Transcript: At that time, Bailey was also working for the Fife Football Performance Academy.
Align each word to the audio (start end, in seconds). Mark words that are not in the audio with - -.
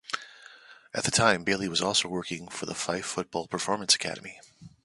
At 0.95 1.03
that 1.03 1.13
time, 1.13 1.43
Bailey 1.43 1.67
was 1.69 1.79
also 1.79 2.07
working 2.07 2.47
for 2.47 2.65
the 2.65 2.73
Fife 2.73 3.05
Football 3.05 3.45
Performance 3.45 3.93
Academy. 3.93 4.39